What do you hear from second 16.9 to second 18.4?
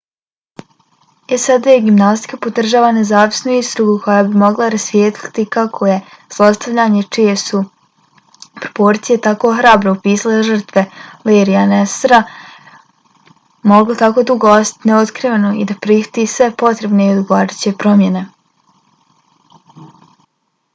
i odgovarajuće promjene